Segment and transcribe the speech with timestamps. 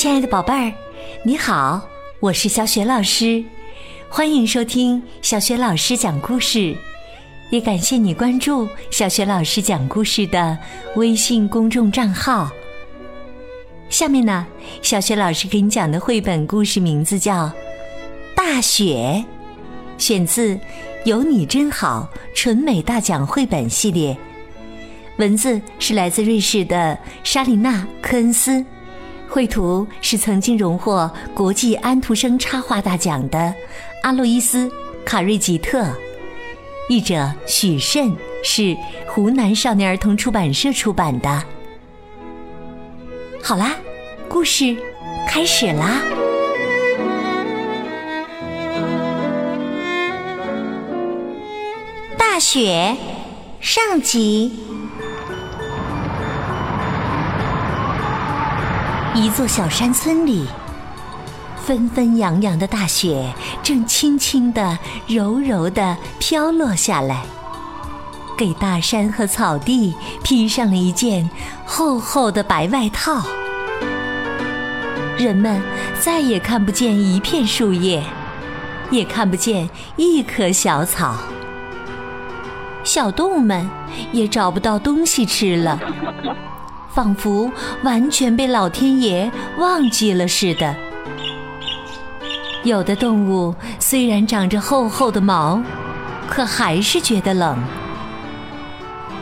[0.00, 0.72] 亲爱的宝贝儿，
[1.22, 1.86] 你好，
[2.20, 3.44] 我是小雪老师，
[4.08, 6.74] 欢迎收听小雪老师讲故事，
[7.50, 10.56] 也感谢你关注小雪老师讲故事的
[10.96, 12.50] 微信公众账号。
[13.90, 14.46] 下面呢，
[14.80, 17.48] 小雪老师给你讲的绘本故事名字叫
[18.34, 19.22] 《大雪》，
[20.02, 20.54] 选自
[21.04, 24.16] 《有你真好》纯美大奖绘本系列，
[25.18, 28.64] 文字是来自瑞士的莎琳娜·科恩斯。
[29.30, 33.54] 绘图是曾经荣获国际安徒生插画大奖的
[34.02, 34.66] 阿洛伊斯·
[35.04, 35.86] 卡瑞吉特，
[36.88, 38.12] 译者许慎，
[38.42, 38.76] 是
[39.06, 41.44] 湖南少年儿童出版社出版的。
[43.40, 43.76] 好啦，
[44.28, 44.76] 故事
[45.28, 46.02] 开始啦！
[52.18, 52.96] 大雪
[53.60, 54.69] 上集。
[59.12, 60.46] 一座小山村里，
[61.56, 67.24] 纷纷扬扬的大雪正轻轻地、柔柔地飘落下来，
[68.38, 71.28] 给大山和草地披上了一件
[71.66, 73.20] 厚厚的白外套。
[75.18, 75.60] 人们
[76.00, 78.02] 再也看不见一片树叶，
[78.92, 81.16] 也看不见一棵小草，
[82.84, 83.68] 小动物们
[84.12, 85.80] 也找不到东西吃了。
[86.94, 87.50] 仿佛
[87.82, 90.74] 完全被老天爷忘记了似的。
[92.62, 95.62] 有的动物虽然长着厚厚的毛，
[96.28, 97.58] 可还是觉得冷。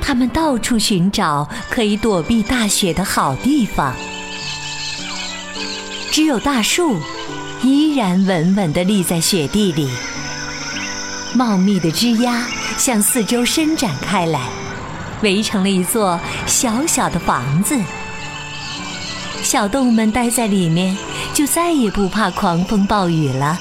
[0.00, 3.94] 它们到处寻找可以躲避大雪的好地方。
[6.10, 7.00] 只有大树
[7.62, 9.88] 依然稳稳地立在雪地里，
[11.34, 12.46] 茂密的枝丫
[12.76, 14.61] 向四周伸展开来。
[15.22, 17.78] 围成了一座小小的房子，
[19.42, 20.96] 小动物们待在里面，
[21.32, 23.58] 就再也不怕狂风暴雨了。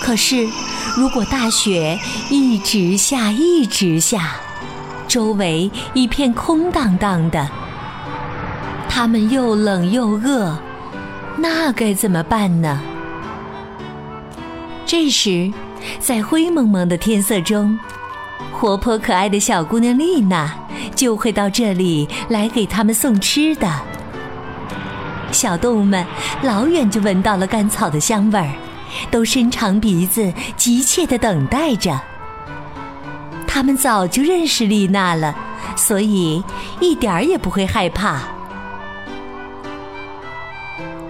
[0.00, 0.48] 可是，
[0.96, 1.98] 如果大雪
[2.30, 4.36] 一直下，一直下，
[5.06, 7.48] 周围一片空荡荡的，
[8.88, 10.56] 它们又冷又饿，
[11.36, 12.80] 那该怎么办呢？
[14.86, 15.52] 这时，
[16.00, 17.78] 在灰蒙蒙的天色中。
[18.52, 20.52] 活泼可爱的小姑娘丽娜
[20.94, 23.70] 就会到这里来给他们送吃的。
[25.30, 26.04] 小动物们
[26.42, 28.52] 老远就闻到了干草的香味儿，
[29.10, 32.00] 都伸长鼻子，急切地等待着。
[33.46, 35.34] 他们早就认识丽娜了，
[35.76, 36.42] 所以
[36.80, 38.22] 一点儿也不会害怕。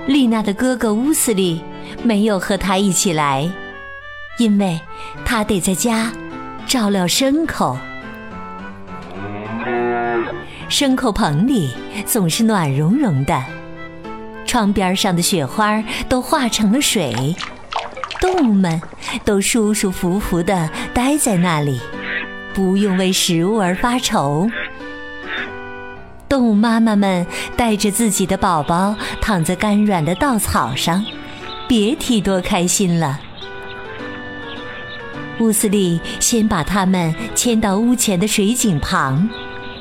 [0.06, 1.62] 丽娜的哥哥乌斯利
[2.02, 3.50] 没有和她一起来，
[4.38, 4.80] 因为
[5.24, 6.10] 他得在家。
[6.68, 7.78] 照料牲口，
[10.68, 11.70] 牲口棚里
[12.04, 13.42] 总是暖融融的，
[14.44, 17.34] 窗边上的雪花都化成了水，
[18.20, 18.78] 动物们
[19.24, 21.80] 都舒舒服服地待在那里，
[22.52, 24.46] 不用为食物而发愁。
[26.28, 31.02] 动物妈妈们带着自己的宝宝躺在干软的稻草上，
[31.66, 33.20] 别提多开心了。
[35.40, 39.28] 乌斯利先把它们牵到屋前的水井旁，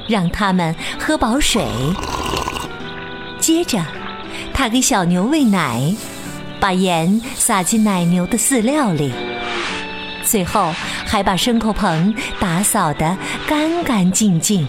[0.07, 1.65] 让它们喝饱水。
[3.39, 3.83] 接着，
[4.53, 5.95] 他给小牛喂奶，
[6.59, 9.11] 把盐撒进奶牛的饲料里。
[10.23, 10.73] 最后，
[11.05, 14.67] 还把牲口棚打扫得干干净净。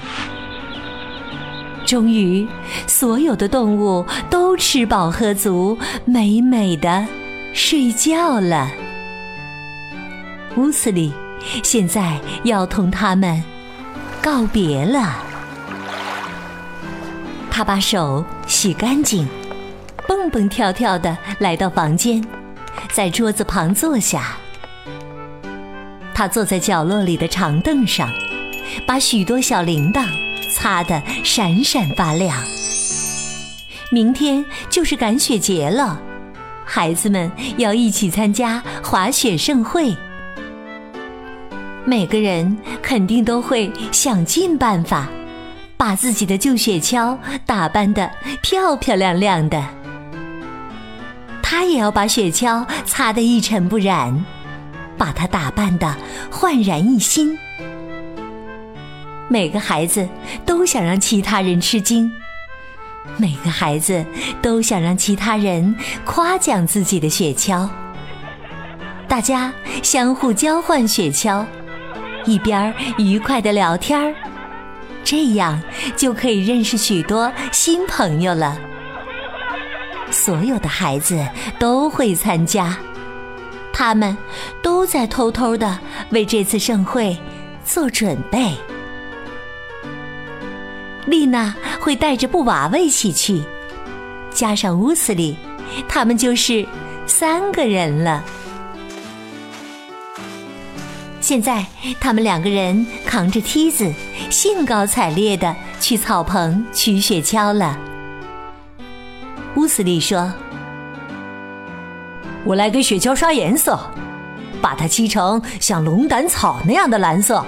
[1.85, 2.47] 终于，
[2.87, 7.07] 所有的动物都吃饱喝足，美美的
[7.53, 8.71] 睡觉了。
[10.59, 11.13] 乌斯里
[11.63, 13.41] 现在要同他们
[14.21, 15.23] 告别了。
[17.49, 19.29] 他把手洗干净，
[20.09, 22.21] 蹦蹦跳跳的来到房间，
[22.91, 24.37] 在桌子旁坐下。
[26.13, 28.11] 他坐在角落里的长凳上，
[28.85, 30.05] 把许多小铃铛
[30.53, 32.37] 擦得闪闪发亮。
[33.93, 36.03] 明天就是赶雪节了，
[36.65, 39.97] 孩子们要一起参加滑雪盛会。
[41.89, 45.09] 每个人肯定都会想尽办法，
[45.75, 48.11] 把自己的旧雪橇打扮得
[48.43, 49.65] 漂漂亮亮的。
[51.43, 54.23] 他也要把雪橇擦得一尘不染，
[54.99, 55.97] 把它打扮得
[56.31, 57.39] 焕然一新。
[59.29, 60.07] 每个孩子
[60.45, 62.13] 都想让其他人吃惊，
[63.17, 64.05] 每个孩子
[64.43, 65.75] 都想让其他人
[66.05, 67.67] 夸奖自己的雪橇。
[69.09, 69.51] 大家
[69.83, 71.47] 相互交换雪橇。
[72.29, 74.15] 一边愉快的聊天儿，
[75.03, 75.59] 这样
[75.97, 78.61] 就可以认识许多新朋友了。
[80.11, 81.27] 所有的孩子
[81.59, 82.77] 都会参加，
[83.73, 84.15] 他们
[84.63, 85.79] 都在偷偷的
[86.11, 87.17] 为这次盛会
[87.65, 88.53] 做准备。
[91.07, 93.43] 丽娜会带着布娃娃一起去，
[94.31, 95.35] 加上乌斯里，
[95.89, 96.67] 他们就是
[97.07, 98.23] 三个人了。
[101.29, 101.63] 现在，
[102.01, 103.93] 他们两个人扛着梯子，
[104.31, 107.79] 兴高采烈的去草棚取雪橇了。
[109.57, 110.33] 乌斯利说
[112.47, 113.79] ：“我来给雪橇刷颜色，
[114.63, 117.45] 把它漆成像龙胆草那样的蓝色。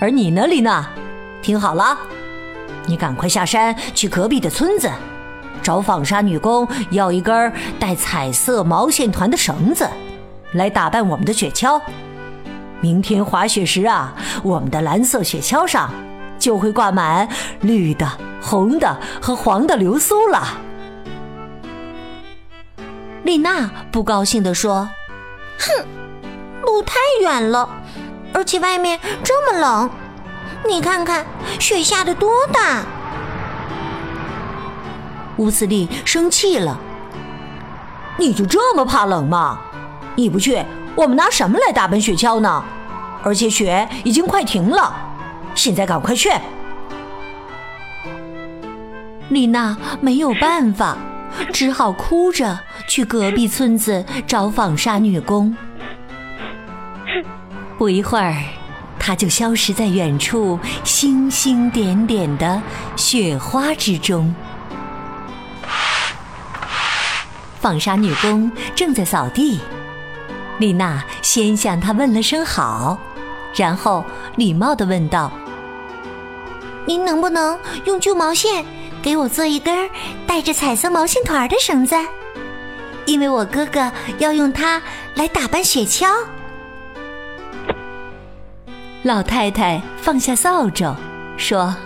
[0.00, 0.88] 而你呢，丽娜？
[1.42, 1.98] 听好了。”
[2.86, 4.88] 你赶快下山去隔壁的村子，
[5.60, 9.90] 找纺纱女工要一根带彩色毛线团的绳子，
[10.52, 11.80] 来打扮我们的雪橇。
[12.84, 15.90] 明天滑雪时啊，我们的蓝色雪橇上
[16.38, 17.26] 就会挂满
[17.62, 18.06] 绿的、
[18.42, 20.46] 红的和黄的流苏了。
[23.22, 24.86] 丽娜不高兴地说
[25.58, 25.86] ：“哼，
[26.60, 27.66] 路太远了，
[28.34, 29.88] 而且外面这么冷。”
[30.68, 31.24] 你看看，
[31.58, 32.82] 雪下的多大！
[35.38, 36.78] 乌斯利生气了。
[38.18, 39.58] 你就这么怕冷吗？
[40.16, 40.62] 你不去，
[40.94, 42.62] 我们拿什么来打扮雪橇呢？
[43.24, 44.94] 而且雪已经快停了，
[45.54, 46.30] 现在赶快去！
[49.30, 50.98] 丽娜没有办法，
[51.52, 55.56] 只好哭着去隔壁村子找纺纱女工。
[57.78, 58.36] 不一会儿。
[59.06, 62.62] 她就消失在远处星星点点的
[62.96, 64.34] 雪花之中。
[67.60, 69.60] 纺纱女工正在扫地，
[70.58, 72.98] 丽娜先向她问了声好，
[73.56, 74.04] 然后
[74.36, 75.30] 礼貌地问道
[76.86, 78.64] ：“您能不能用旧毛线
[79.02, 79.88] 给我做一根
[80.26, 81.94] 带着彩色毛线团的绳子？
[83.06, 84.82] 因为我哥哥要用它
[85.14, 86.08] 来打扮雪橇。”
[89.02, 90.94] 老太太放下扫帚，
[91.36, 91.76] 说：“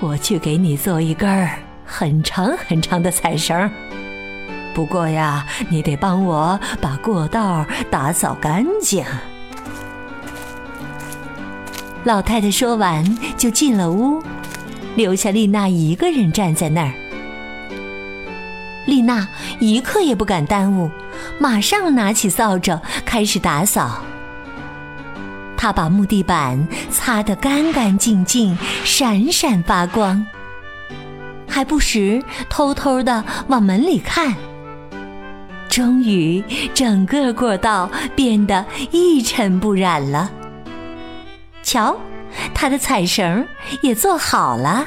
[0.00, 1.48] 我去给你做一根
[1.84, 3.68] 很长很长的彩绳。
[4.74, 9.04] 不过呀，你得帮我把过道打扫干净。”
[12.06, 13.04] 老太太说完
[13.36, 14.22] 就进了屋，
[14.94, 16.92] 留下丽娜一个人站在那儿。
[18.86, 19.26] 丽娜
[19.58, 20.88] 一刻也不敢耽误，
[21.40, 24.04] 马上拿起扫帚开始打扫。
[25.56, 30.24] 她把木地板擦得干干净净，闪闪发光，
[31.48, 34.32] 还不时偷偷的往门里看。
[35.68, 36.40] 终于，
[36.72, 40.30] 整个过道变得一尘不染了。
[41.66, 41.96] 瞧，
[42.54, 43.44] 他的彩绳
[43.80, 44.86] 也做好了。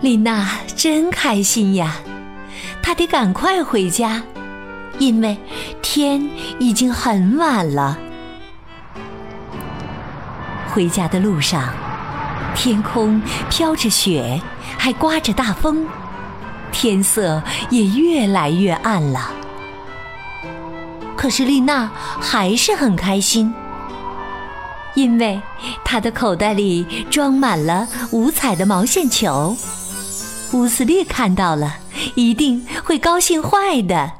[0.00, 1.96] 丽娜真开心呀！
[2.80, 4.22] 她得赶快回家，
[5.00, 5.36] 因为
[5.82, 7.98] 天已经很晚了。
[10.72, 11.74] 回家的路上，
[12.54, 13.20] 天空
[13.50, 14.40] 飘着雪，
[14.78, 15.84] 还刮着大风，
[16.70, 19.32] 天色也越来越暗了。
[21.16, 21.90] 可是丽娜
[22.20, 23.52] 还是很开心，
[24.94, 25.40] 因为
[25.84, 29.56] 他的口袋里装满了五彩的毛线球。
[30.52, 31.78] 乌斯利看到了，
[32.14, 34.12] 一定会高兴坏的。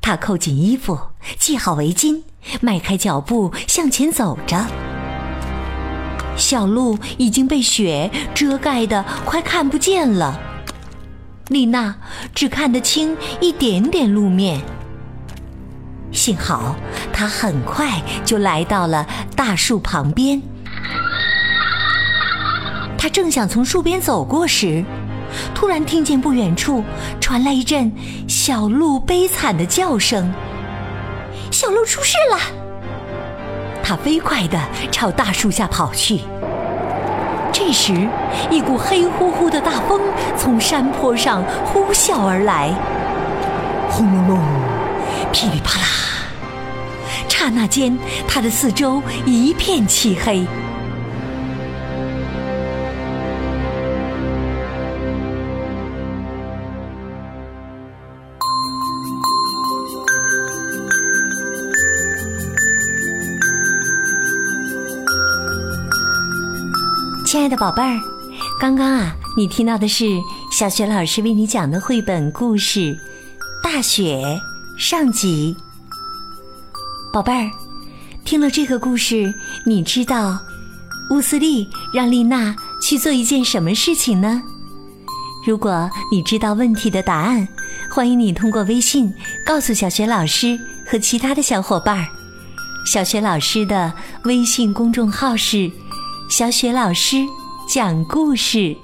[0.00, 0.98] 他扣紧衣服，
[1.38, 2.22] 系好围巾。
[2.60, 4.66] 迈开脚步向前走着，
[6.36, 10.40] 小路已经被雪遮盖的快看不见了。
[11.46, 11.94] 丽娜
[12.34, 14.60] 只看得清一点点路面。
[16.12, 16.76] 幸好
[17.12, 20.40] 他很快就来到了大树旁边。
[22.96, 24.84] 他正想从树边走过时，
[25.54, 26.84] 突然听见不远处
[27.20, 27.90] 传来一阵
[28.28, 30.32] 小鹿悲惨的叫声。
[31.50, 32.38] 小鹿出事了！
[33.82, 34.58] 他飞快地
[34.92, 36.20] 朝大树下跑去。
[37.52, 38.08] 这时，
[38.50, 40.00] 一股黑乎乎的大风
[40.38, 42.72] 从山坡上呼啸而来，
[43.90, 44.38] 轰隆隆，
[45.32, 45.86] 噼里啪啦。
[47.28, 47.98] 刹那间，
[48.28, 50.46] 他的四周一片漆黑。
[67.26, 67.98] 亲爱的宝贝儿，
[68.60, 70.04] 刚刚啊，你听到的是
[70.52, 72.78] 小雪老师为你讲的绘本故事
[73.64, 74.22] 《大雪》
[74.76, 75.54] 上集。
[77.12, 77.50] 宝贝儿，
[78.24, 79.32] 听了这个故事，
[79.66, 80.38] 你知道
[81.10, 84.42] 乌斯利让丽娜去做一件什么事情呢？
[85.46, 87.46] 如果你知道问题的答案，
[87.90, 89.12] 欢迎你通过微信
[89.46, 92.06] 告诉小雪老师和其他的小伙伴儿。
[92.86, 93.92] 小雪老师的
[94.24, 95.70] 微信公众号是
[96.28, 97.18] “小雪老师
[97.68, 98.74] 讲故事”，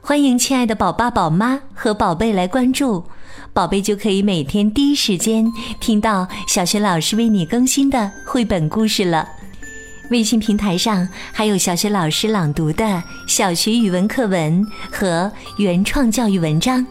[0.00, 3.04] 欢迎亲爱的宝爸宝妈和宝贝来关注，
[3.60, 9.28] 宝贝就可以每天第一时间听到小雪老师为你更新的绘本故事了。
[10.08, 16.86] 微信平台上还有小学老师朗读的小学语文课文和原创教育文章。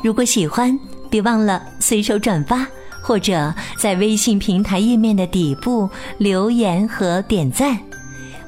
[0.00, 0.78] 如果喜欢，
[1.10, 2.64] 别忘了随手转发，
[3.02, 7.76] 或者在微信平台页面的底部留言和点赞。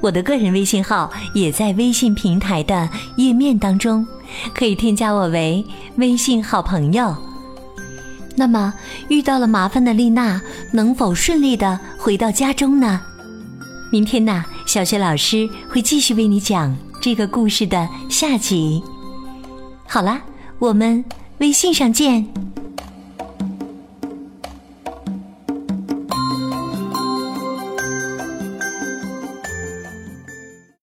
[0.01, 4.07] 我的个人微信号也在微信平台的页面当中，
[4.55, 7.17] 可以添加我为微信好朋友。
[8.39, 8.73] 那么，
[9.09, 10.41] 遇到了麻烦的丽娜
[10.73, 13.01] 能否顺利的回到家中呢？
[13.91, 18.81] 明天呢，小雪老师会继续为你讲这个故事的下集。
[19.87, 20.21] 好啦，
[20.61, 21.05] 我们
[21.39, 22.25] 微信上见。